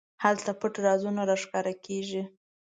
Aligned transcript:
هلته 0.23 0.51
پټ 0.59 0.73
رازونه 0.85 1.21
راښکاره 1.29 1.73
کېږي. 1.85 2.23